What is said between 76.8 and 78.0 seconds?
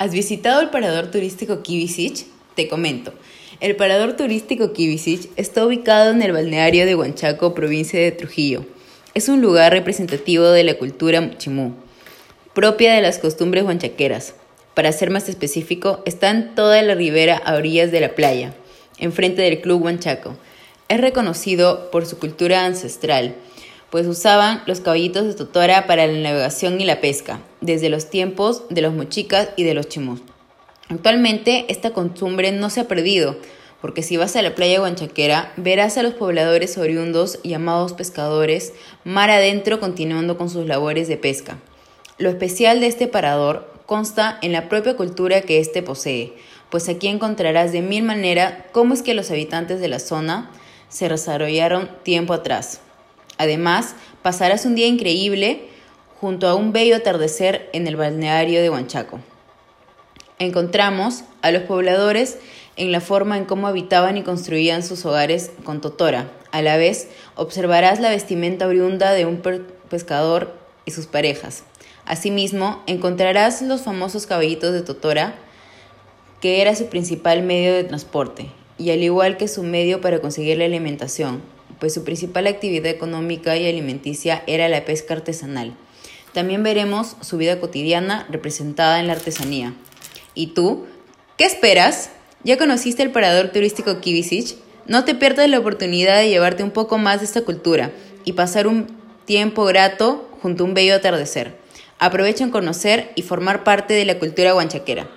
principal medio de